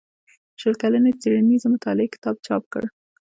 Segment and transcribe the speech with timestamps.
[0.53, 2.83] د شل کلنې څيړنيزې مطالعې کتاب چاپ کړ